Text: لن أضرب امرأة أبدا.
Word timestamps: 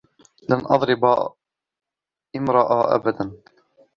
لن 0.49 0.57
أضرب 0.65 1.29
امرأة 2.35 2.95
أبدا. 2.95 3.31